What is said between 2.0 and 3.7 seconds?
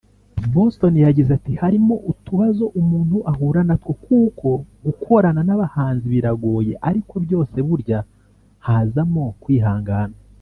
utubazo umuntu ahura